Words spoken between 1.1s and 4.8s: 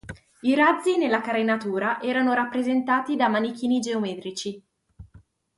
carenatura erano rappresentati da manichini geometrici.